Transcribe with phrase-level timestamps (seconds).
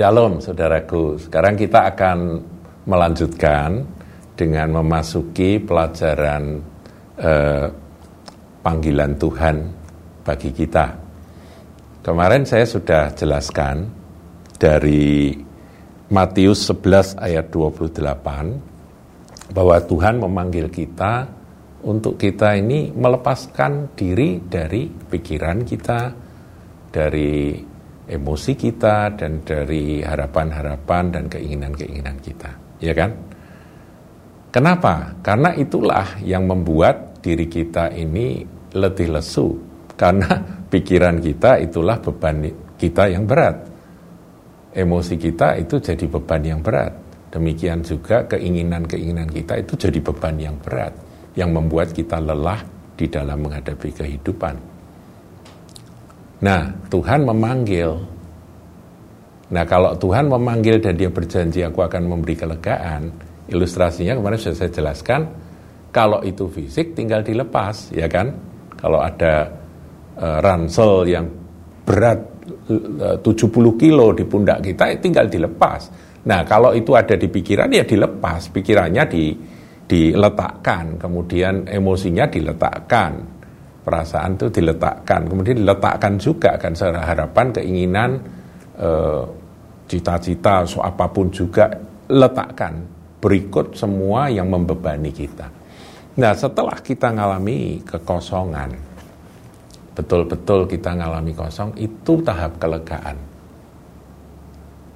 [0.00, 1.20] Shalom saudaraku.
[1.20, 2.40] Sekarang kita akan
[2.88, 3.84] melanjutkan
[4.32, 6.56] dengan memasuki pelajaran
[7.20, 7.68] eh,
[8.64, 9.56] panggilan Tuhan
[10.24, 10.96] bagi kita.
[12.00, 13.92] Kemarin saya sudah jelaskan
[14.56, 15.36] dari
[16.08, 21.28] Matius 11 ayat 28 bahwa Tuhan memanggil kita
[21.84, 26.08] untuk kita ini melepaskan diri dari pikiran kita,
[26.88, 27.68] dari
[28.10, 32.50] emosi kita dan dari harapan-harapan dan keinginan-keinginan kita,
[32.82, 33.14] ya kan?
[34.50, 35.14] Kenapa?
[35.22, 38.42] Karena itulah yang membuat diri kita ini
[38.74, 39.54] letih lesu.
[39.94, 40.26] Karena
[40.72, 43.70] pikiran kita itulah beban kita yang berat.
[44.74, 46.94] Emosi kita itu jadi beban yang berat.
[47.30, 50.94] Demikian juga keinginan-keinginan kita itu jadi beban yang berat
[51.38, 52.58] yang membuat kita lelah
[52.98, 54.69] di dalam menghadapi kehidupan.
[56.40, 57.90] Nah, Tuhan memanggil.
[59.50, 63.12] Nah, kalau Tuhan memanggil dan dia berjanji aku akan memberi kelegaan,
[63.52, 65.20] ilustrasinya kemarin sudah saya jelaskan,
[65.92, 68.32] kalau itu fisik tinggal dilepas, ya kan?
[68.78, 69.52] Kalau ada
[70.16, 71.26] uh, ransel yang
[71.84, 72.20] berat
[72.70, 75.92] e, uh, 70 kilo di pundak kita, tinggal dilepas.
[76.24, 78.48] Nah, kalau itu ada di pikiran, ya dilepas.
[78.48, 79.34] Pikirannya di,
[79.84, 83.39] diletakkan, kemudian emosinya diletakkan
[83.80, 88.10] perasaan itu diletakkan, kemudian diletakkan juga kan secara harapan, keinginan,
[88.76, 89.24] eh,
[89.90, 91.66] cita-cita, so apa pun juga
[92.06, 92.78] letakkan
[93.18, 95.50] berikut semua yang membebani kita.
[96.20, 98.70] Nah setelah kita ngalami kekosongan,
[99.96, 103.16] betul-betul kita ngalami kosong, itu tahap kelegaan.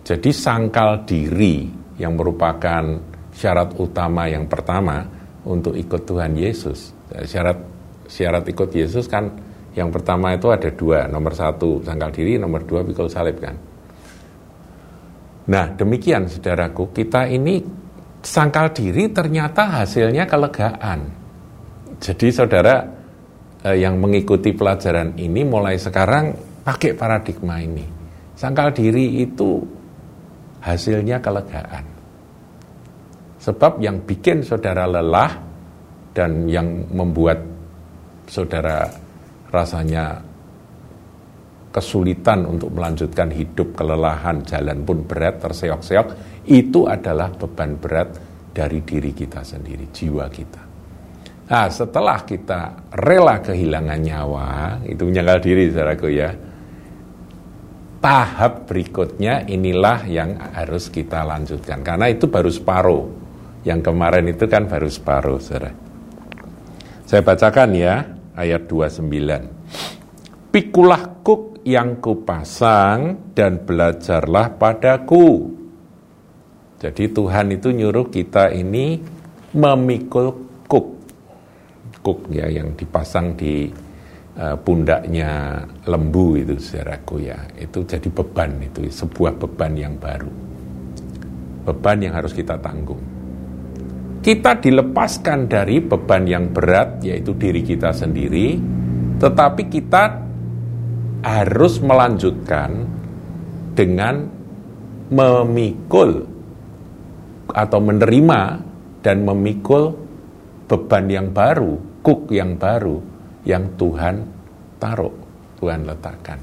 [0.04, 1.64] Jadi sangkal diri
[1.96, 2.84] yang merupakan
[3.32, 5.00] syarat utama yang pertama
[5.48, 6.92] untuk ikut Tuhan Yesus.
[7.24, 7.73] Syarat
[8.08, 9.30] syarat ikut Yesus kan
[9.74, 13.58] yang pertama itu ada dua, nomor satu sangkal diri, nomor dua pikul salib kan.
[15.50, 17.58] Nah demikian saudaraku, kita ini
[18.22, 21.00] sangkal diri ternyata hasilnya kelegaan.
[21.98, 22.86] Jadi saudara
[23.66, 26.32] eh, yang mengikuti pelajaran ini mulai sekarang
[26.62, 27.84] pakai paradigma ini.
[28.38, 29.58] Sangkal diri itu
[30.62, 31.84] hasilnya kelegaan.
[33.42, 35.36] Sebab yang bikin saudara lelah
[36.16, 37.53] dan yang membuat
[38.26, 38.88] saudara
[39.50, 40.20] rasanya
[41.74, 46.06] kesulitan untuk melanjutkan hidup, kelelahan, jalan pun berat, terseok-seok,
[46.46, 48.14] itu adalah beban berat
[48.54, 50.62] dari diri kita sendiri, jiwa kita.
[51.44, 54.48] Nah, setelah kita rela kehilangan nyawa,
[54.86, 56.30] itu menyangkal diri, saudaraku ya,
[57.98, 61.82] tahap berikutnya inilah yang harus kita lanjutkan.
[61.82, 63.26] Karena itu baru separuh.
[63.66, 65.74] Yang kemarin itu kan baru separuh, saudara.
[67.04, 70.50] Saya bacakan ya ayat 29.
[70.50, 75.50] Pikulah kuk yang kupasang dan belajarlah padaku.
[76.78, 79.00] Jadi Tuhan itu nyuruh kita ini
[79.56, 80.26] memikul
[80.68, 80.86] kuk.
[82.04, 83.72] Kuk ya yang dipasang di
[84.36, 87.38] uh, pundaknya lembu itu saudaraku ya.
[87.56, 90.30] Itu jadi beban itu sebuah beban yang baru.
[91.64, 93.13] Beban yang harus kita tanggung
[94.24, 98.56] kita dilepaskan dari beban yang berat, yaitu diri kita sendiri,
[99.20, 100.04] tetapi kita
[101.20, 102.88] harus melanjutkan
[103.76, 104.24] dengan
[105.12, 106.24] memikul
[107.52, 108.40] atau menerima
[109.04, 109.92] dan memikul
[110.64, 112.96] beban yang baru, kuk yang baru
[113.44, 114.24] yang Tuhan
[114.80, 115.12] taruh,
[115.60, 116.40] Tuhan letakkan.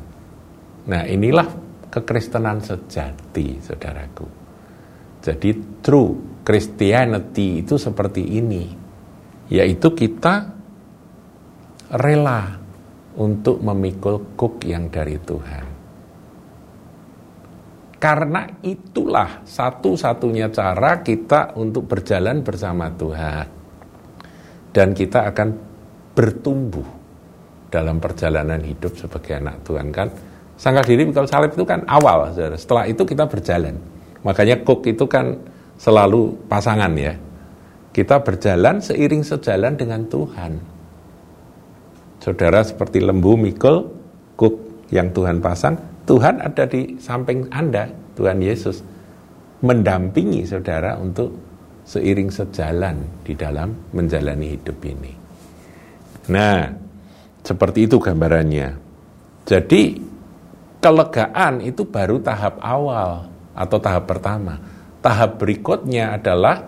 [0.85, 1.49] Nah, inilah
[1.89, 4.27] kekristenan sejati, saudaraku.
[5.21, 5.49] Jadi
[5.81, 8.65] true Christianity itu seperti ini,
[9.53, 10.49] yaitu kita
[11.93, 12.57] rela
[13.17, 15.65] untuk memikul kuk yang dari Tuhan.
[18.01, 23.45] Karena itulah satu-satunya cara kita untuk berjalan bersama Tuhan.
[24.73, 25.49] Dan kita akan
[26.17, 26.87] bertumbuh
[27.69, 30.09] dalam perjalanan hidup sebagai anak Tuhan kan.
[30.57, 33.77] Sangka diri kalau salib itu kan awal, setelah itu kita berjalan.
[34.25, 35.37] Makanya kuk itu kan
[35.81, 37.17] selalu pasangan ya.
[37.89, 40.53] Kita berjalan seiring sejalan dengan Tuhan.
[42.21, 43.89] Saudara seperti lembu mikul,
[44.37, 48.85] kuk yang Tuhan pasang, Tuhan ada di samping Anda, Tuhan Yesus.
[49.65, 51.33] Mendampingi saudara untuk
[51.85, 55.13] seiring sejalan di dalam menjalani hidup ini.
[56.29, 56.69] Nah,
[57.41, 58.69] seperti itu gambarannya.
[59.45, 59.97] Jadi,
[60.77, 64.70] kelegaan itu baru tahap awal atau tahap pertama
[65.01, 66.61] tahap berikutnya adalah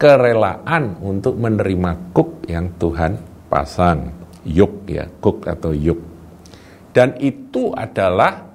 [0.00, 3.12] kerelaan untuk menerima kuk yang Tuhan
[3.50, 4.22] pasang.
[4.48, 6.00] Yuk ya, kuk atau yuk.
[6.90, 8.48] Dan itu adalah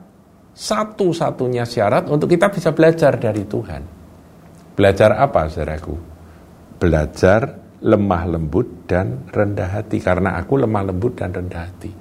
[0.56, 3.84] satu-satunya syarat untuk kita bisa belajar dari Tuhan.
[4.74, 5.96] Belajar apa, saudaraku?
[6.82, 10.02] Belajar lemah lembut dan rendah hati.
[10.02, 11.92] Karena aku lemah lembut dan rendah hati.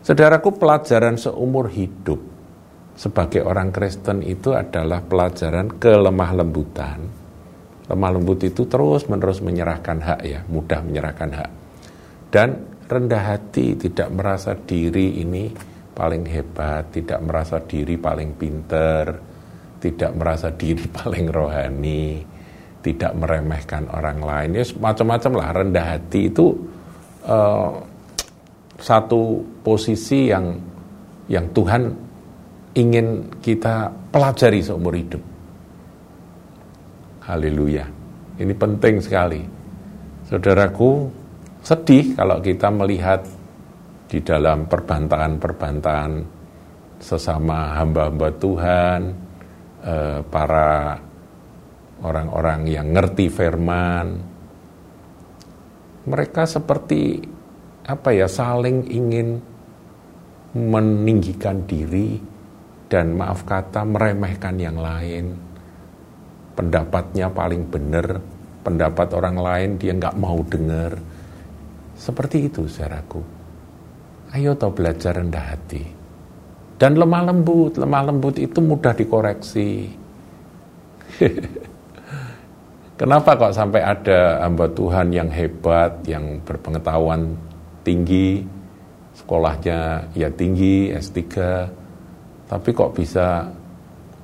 [0.00, 2.35] Saudaraku, pelajaran seumur hidup
[2.96, 6.98] sebagai orang Kristen itu adalah pelajaran kelemah lembutan.
[7.86, 11.50] Lemah lembut itu terus menerus menyerahkan hak ya, mudah menyerahkan hak.
[12.32, 15.52] Dan rendah hati tidak merasa diri ini
[15.94, 19.04] paling hebat, tidak merasa diri paling pinter,
[19.78, 22.24] tidak merasa diri paling rohani,
[22.82, 24.50] tidak meremehkan orang lain.
[24.58, 26.46] Ya macam-macam lah rendah hati itu
[27.28, 27.70] uh,
[28.82, 30.58] satu posisi yang
[31.30, 32.05] yang Tuhan
[32.76, 35.24] ingin kita pelajari seumur hidup.
[37.24, 37.88] Haleluya.
[38.36, 39.40] Ini penting sekali.
[40.28, 41.08] Saudaraku,
[41.64, 43.24] sedih kalau kita melihat
[44.06, 46.12] di dalam perbantahan-perbantahan
[47.00, 49.00] sesama hamba-hamba Tuhan,
[49.82, 51.00] eh, para
[52.04, 54.06] orang-orang yang ngerti firman,
[56.06, 57.18] mereka seperti
[57.88, 59.40] apa ya saling ingin
[60.54, 62.35] meninggikan diri
[62.86, 65.34] dan maaf kata meremehkan yang lain.
[66.56, 68.16] Pendapatnya paling benar,
[68.64, 70.96] pendapat orang lain dia nggak mau dengar.
[71.96, 73.20] Seperti itu saudaraku.
[74.32, 75.84] Ayo tau belajar rendah hati.
[76.76, 79.88] Dan lemah lembut, lemah lembut itu mudah dikoreksi.
[83.00, 87.36] Kenapa kok sampai ada hamba Tuhan yang hebat, yang berpengetahuan
[87.84, 88.44] tinggi,
[89.16, 91.24] sekolahnya ya tinggi, S3,
[92.46, 93.50] tapi kok bisa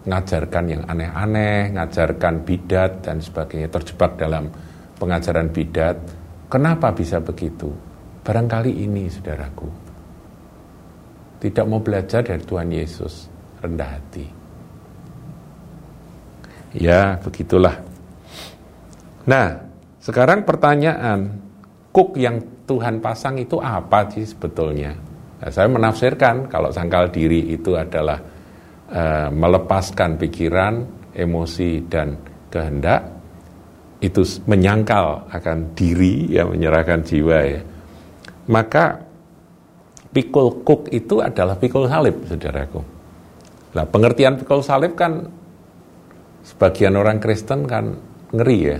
[0.02, 4.50] ngajarkan yang aneh-aneh, ngajarkan bidat dan sebagainya, terjebak dalam
[4.98, 5.98] pengajaran bidat.
[6.50, 7.70] Kenapa bisa begitu?
[8.22, 9.66] Barangkali ini, saudaraku,
[11.42, 13.26] tidak mau belajar dari Tuhan Yesus,
[13.58, 14.26] rendah hati.
[16.78, 17.82] Ya, begitulah.
[19.26, 19.66] Nah,
[20.02, 21.42] sekarang pertanyaan,
[21.90, 25.11] kuk yang Tuhan pasang itu apa sih sebetulnya?
[25.42, 28.14] Nah, saya menafsirkan kalau sangkal diri itu adalah
[28.94, 32.14] uh, melepaskan pikiran, emosi dan
[32.46, 33.10] kehendak
[33.98, 37.60] itu menyangkal akan diri ya menyerahkan jiwa ya.
[38.54, 39.02] Maka
[40.14, 42.78] pikul kuk itu adalah pikul salib, saudaraku.
[43.74, 45.26] Nah, pengertian pikul salib kan
[46.46, 47.98] sebagian orang Kristen kan
[48.30, 48.78] ngeri ya.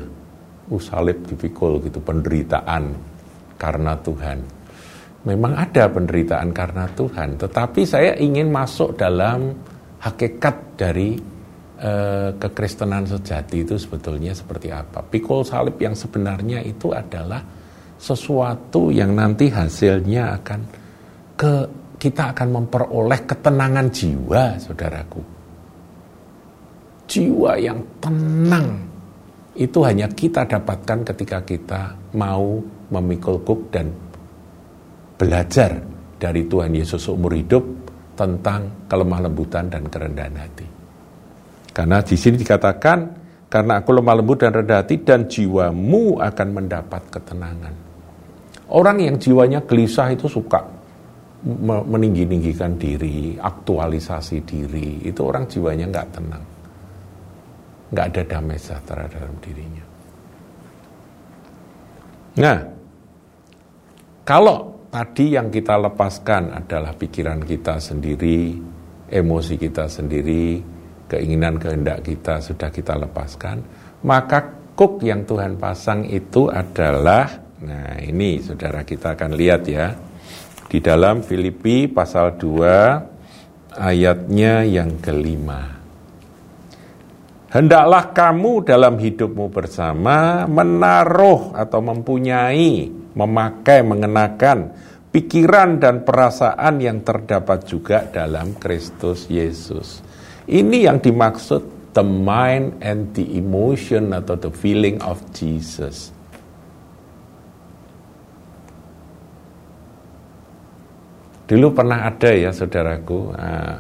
[0.70, 2.94] Uh, salib dipikul gitu, penderitaan
[3.58, 4.62] karena Tuhan.
[5.23, 9.55] Memang ada penderitaan karena Tuhan, tetapi saya ingin masuk dalam
[10.03, 11.15] hakikat dari
[11.79, 14.99] eh, kekristenan sejati itu sebetulnya seperti apa.
[15.07, 17.39] Pikul salib yang sebenarnya itu adalah
[18.03, 20.61] sesuatu yang nanti hasilnya akan
[21.39, 21.55] ke
[22.03, 25.23] kita akan memperoleh ketenangan jiwa, saudaraku.
[27.07, 28.91] Jiwa yang tenang
[29.55, 32.59] itu hanya kita dapatkan ketika kita mau
[32.91, 34.02] memikul kuk dan
[35.23, 35.79] belajar
[36.19, 37.63] dari Tuhan Yesus seumur hidup
[38.19, 40.67] tentang kelemah lembutan dan kerendahan hati.
[41.71, 42.99] Karena di sini dikatakan,
[43.47, 47.75] karena aku lemah lembut dan rendah hati dan jiwamu akan mendapat ketenangan.
[48.75, 50.59] Orang yang jiwanya gelisah itu suka
[51.87, 56.44] meninggi-ninggikan diri, aktualisasi diri, itu orang jiwanya nggak tenang.
[57.93, 59.85] Nggak ada damai sejahtera dalam dirinya.
[62.41, 62.58] Nah,
[64.25, 68.61] kalau tadi yang kita lepaskan adalah pikiran kita sendiri,
[69.08, 70.61] emosi kita sendiri,
[71.08, 73.65] keinginan kehendak kita sudah kita lepaskan,
[74.05, 77.25] maka kuk yang Tuhan pasang itu adalah,
[77.65, 79.96] nah ini saudara kita akan lihat ya,
[80.69, 85.81] di dalam Filipi pasal 2 ayatnya yang kelima.
[87.53, 94.73] Hendaklah kamu dalam hidupmu bersama menaruh atau mempunyai, memakai, mengenakan
[95.13, 100.01] pikiran dan perasaan yang terdapat juga dalam Kristus Yesus.
[100.49, 106.11] Ini yang dimaksud the mind and the emotion atau the feeling of Jesus.
[111.53, 113.77] Dulu pernah ada ya saudaraku uh, ah,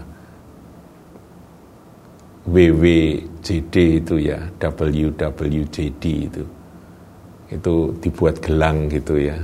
[2.44, 3.74] WWJD
[4.04, 6.44] itu ya, WWJD itu.
[7.52, 9.36] Itu dibuat gelang gitu ya.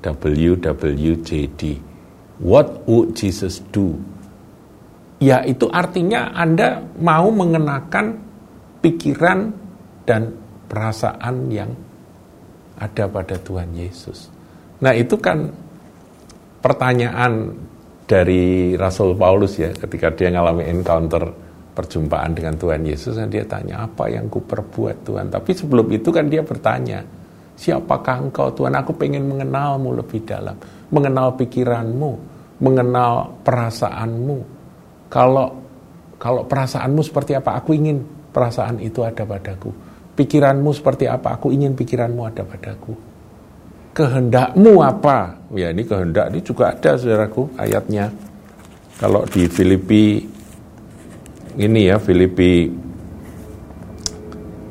[0.00, 1.62] WWJD.
[2.40, 3.96] What would Jesus do?
[5.20, 8.16] Ya itu artinya Anda mau mengenakan
[8.80, 9.52] pikiran
[10.08, 10.32] dan
[10.64, 11.68] perasaan yang
[12.80, 14.32] ada pada Tuhan Yesus.
[14.80, 15.52] Nah itu kan
[16.64, 17.52] pertanyaan
[18.08, 21.28] dari Rasul Paulus ya ketika dia ngalami encounter
[21.76, 26.10] perjumpaan dengan Tuhan Yesus dan dia tanya apa yang ku perbuat Tuhan tapi sebelum itu
[26.10, 27.06] kan dia bertanya
[27.60, 28.72] siapakah engkau Tuhan?
[28.80, 30.56] Aku pengen mengenalmu lebih dalam.
[30.88, 34.38] Mengenal pikiranmu mengenal perasaanmu.
[35.10, 35.48] Kalau
[36.20, 37.56] kalau perasaanmu seperti apa?
[37.58, 39.72] Aku ingin perasaan itu ada padaku.
[40.14, 41.40] Pikiranmu seperti apa?
[41.40, 42.92] Aku ingin pikiranmu ada padaku.
[43.96, 45.40] Kehendakmu apa?
[45.56, 48.12] Ya ini kehendak ini juga ada saudaraku ayatnya.
[49.00, 50.20] Kalau di Filipi
[51.56, 52.68] ini ya Filipi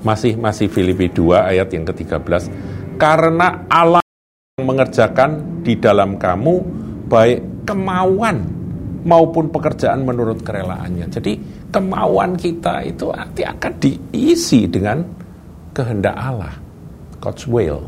[0.05, 2.68] masih masih Filipi 2 ayat yang ke-13
[2.99, 4.03] karena Allah
[4.59, 6.53] mengerjakan di dalam kamu
[7.07, 8.43] baik kemauan
[9.07, 11.07] maupun pekerjaan menurut kerelaannya.
[11.07, 11.33] Jadi
[11.71, 14.99] kemauan kita itu nanti akan diisi dengan
[15.71, 16.53] kehendak Allah.
[17.23, 17.87] God's will.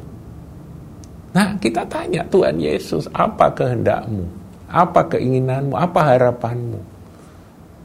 [1.31, 4.27] Nah kita tanya Tuhan Yesus apa kehendakmu?
[4.71, 5.75] Apa keinginanmu?
[5.75, 6.79] Apa harapanmu?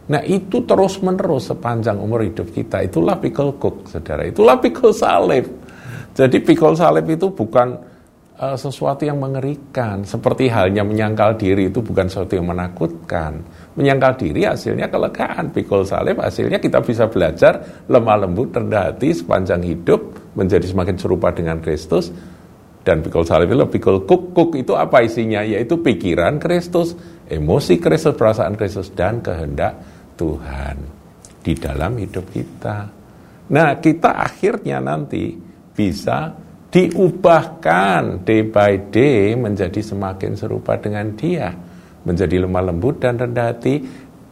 [0.06, 2.86] Nah itu terus menerus sepanjang umur hidup kita.
[2.86, 4.22] Itulah pikul cook saudara.
[4.22, 5.65] Itulah pikul salib.
[6.16, 7.76] Jadi pikul salib itu bukan
[8.40, 10.00] uh, sesuatu yang mengerikan.
[10.00, 13.44] Seperti halnya menyangkal diri itu bukan sesuatu yang menakutkan.
[13.76, 15.52] Menyangkal diri hasilnya kelegaan.
[15.52, 20.32] Pikul salib hasilnya kita bisa belajar lemah lembut, rendah hati sepanjang hidup.
[20.32, 22.12] Menjadi semakin serupa dengan Kristus
[22.86, 25.44] dan pikul salib itu pikul kuk, kuk itu apa isinya?
[25.44, 26.96] Yaitu pikiran Kristus,
[27.28, 29.76] emosi Kristus, perasaan Kristus, dan kehendak
[30.16, 30.80] Tuhan
[31.42, 32.88] di dalam hidup kita.
[33.50, 35.45] Nah, kita akhirnya nanti
[35.76, 36.32] bisa
[36.72, 41.52] diubahkan day by day menjadi semakin serupa dengan dia.
[42.06, 43.82] Menjadi lemah lembut dan rendah hati,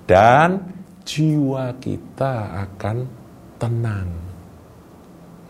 [0.08, 0.62] dan
[1.04, 2.96] jiwa kita akan
[3.58, 4.08] tenang.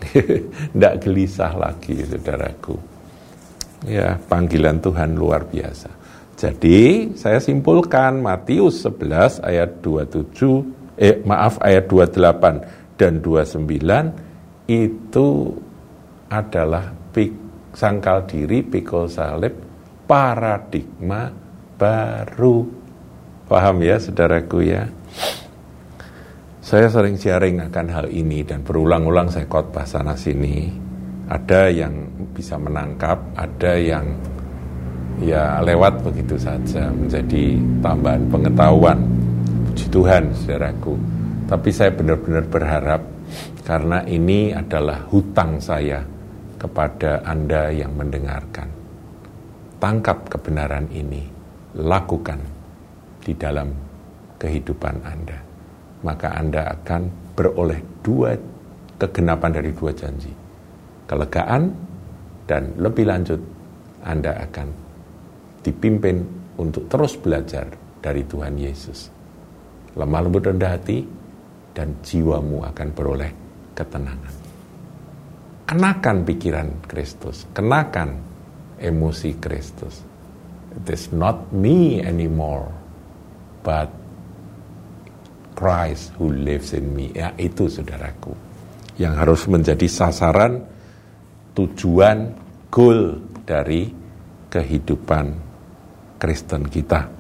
[0.72, 2.76] Tidak gelisah lagi, saudaraku.
[3.84, 5.92] Ya, panggilan Tuhan luar biasa.
[6.34, 15.28] Jadi, saya simpulkan Matius 11 ayat 27 eh maaf ayat 28 dan 29 itu
[16.34, 17.32] adalah pik,
[17.70, 19.54] sangkal diri pikul salib
[20.10, 21.30] paradigma
[21.78, 22.66] baru.
[23.44, 24.88] Paham ya saudaraku ya?
[26.64, 30.72] Saya sering sharing akan hal ini dan berulang-ulang saya khotbah sana sini.
[31.28, 31.92] Ada yang
[32.32, 34.16] bisa menangkap, ada yang
[35.20, 38.98] ya lewat begitu saja menjadi tambahan pengetahuan.
[39.70, 40.96] Puji Tuhan, saudaraku.
[41.44, 43.02] Tapi saya benar-benar berharap
[43.64, 46.13] karena ini adalah hutang saya
[46.64, 48.72] kepada Anda yang mendengarkan.
[49.76, 51.28] Tangkap kebenaran ini,
[51.76, 52.40] lakukan
[53.20, 53.68] di dalam
[54.40, 55.44] kehidupan Anda.
[56.00, 58.32] Maka Anda akan beroleh dua
[58.96, 60.32] kegenapan dari dua janji.
[61.04, 61.68] Kelegaan
[62.48, 63.40] dan lebih lanjut
[64.00, 64.68] Anda akan
[65.60, 66.24] dipimpin
[66.56, 67.68] untuk terus belajar
[68.00, 69.12] dari Tuhan Yesus.
[70.00, 71.04] Lemah lembut rendah hati
[71.76, 73.32] dan jiwamu akan beroleh
[73.76, 74.43] ketenangan.
[75.74, 78.22] Kenakan pikiran Kristus, kenakan
[78.78, 80.06] emosi Kristus.
[80.70, 82.70] It is not me anymore,
[83.66, 83.90] but
[85.58, 87.10] Christ who lives in me.
[87.10, 88.38] Ya itu saudaraku.
[89.02, 90.62] Yang harus menjadi sasaran
[91.58, 92.38] tujuan,
[92.70, 93.90] goal dari
[94.54, 95.34] kehidupan
[96.22, 97.10] Kristen kita.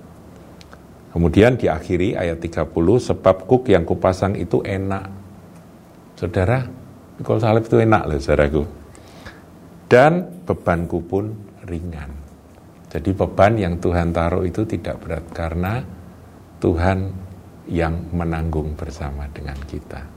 [1.10, 2.70] Kemudian diakhiri ayat 30,
[3.02, 5.10] sebab kuk yang kupasang itu enak.
[6.14, 6.83] Saudara,
[7.20, 8.62] pikul salib itu enak loh saudaraku.
[9.86, 11.30] Dan bebanku pun
[11.68, 12.10] ringan.
[12.90, 15.82] Jadi beban yang Tuhan taruh itu tidak berat karena
[16.62, 17.10] Tuhan
[17.70, 20.14] yang menanggung bersama dengan kita.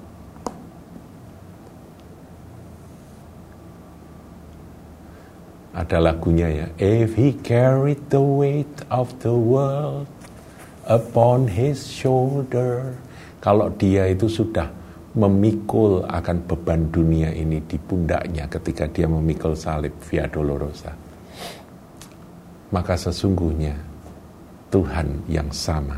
[5.78, 6.68] ada lagunya ya.
[6.82, 10.10] If he carried the weight of the world
[10.90, 12.98] upon his shoulder.
[13.38, 14.74] Kalau dia itu sudah
[15.18, 20.94] memikul akan beban dunia ini di pundaknya ketika dia memikul salib via dolorosa.
[22.70, 23.74] Maka sesungguhnya
[24.70, 25.98] Tuhan yang sama.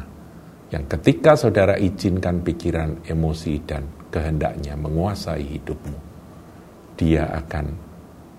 [0.70, 3.84] Yang ketika saudara izinkan pikiran, emosi, dan
[4.14, 5.98] kehendaknya menguasai hidupmu.
[6.94, 7.66] Dia akan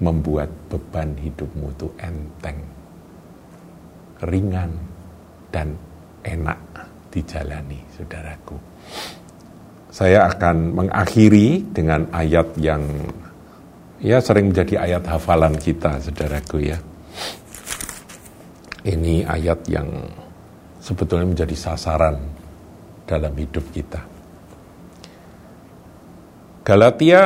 [0.00, 2.60] membuat beban hidupmu itu enteng,
[4.24, 4.72] ringan,
[5.50, 5.74] dan
[6.22, 6.60] enak
[7.10, 8.56] dijalani, saudaraku.
[9.90, 12.82] Saya akan mengakhiri dengan ayat yang
[13.98, 16.78] ya sering menjadi ayat hafalan kita, saudaraku ya.
[18.86, 19.90] Ini ayat yang
[20.78, 22.16] sebetulnya menjadi sasaran
[23.04, 24.00] dalam hidup kita.
[26.62, 27.22] Galatia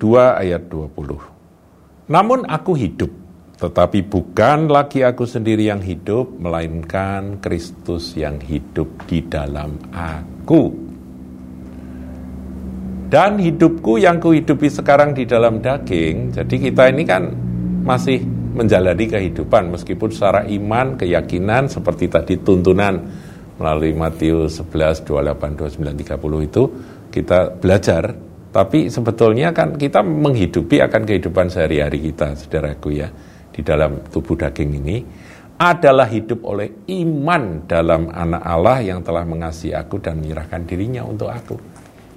[0.00, 2.08] 2 ayat 20.
[2.08, 3.12] Namun aku hidup,
[3.56, 10.85] Tetapi bukan lagi aku sendiri yang hidup, melainkan Kristus yang hidup di dalam aku.
[13.06, 17.30] Dan hidupku yang kuhidupi sekarang di dalam daging, jadi kita ini kan
[17.86, 18.18] masih
[18.56, 22.98] menjalani kehidupan meskipun secara iman, keyakinan seperti tadi tuntunan
[23.62, 26.62] melalui Matius 11, 28, 29, 30 itu
[27.14, 28.10] kita belajar
[28.50, 33.12] tapi sebetulnya kan kita menghidupi akan kehidupan sehari-hari kita, saudaraku ya
[33.52, 34.96] di dalam tubuh daging ini
[35.60, 41.28] adalah hidup oleh iman dalam anak Allah yang telah mengasihi aku dan menyerahkan dirinya untuk
[41.28, 41.75] aku.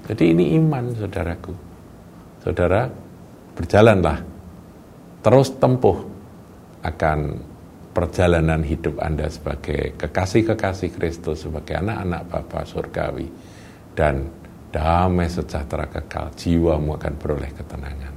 [0.10, 1.54] Jadi ini iman saudaraku.
[2.42, 2.90] Saudara
[3.54, 4.18] berjalanlah
[5.22, 6.02] terus tempuh
[6.82, 7.38] akan
[7.94, 13.30] perjalanan hidup Anda sebagai kekasih-kekasih Kristus, sebagai anak-anak Bapa surgawi
[13.94, 14.32] dan
[14.74, 18.14] damai sejahtera kekal, jiwamu akan beroleh ketenangan.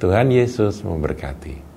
[0.00, 1.73] Tuhan Yesus memberkati.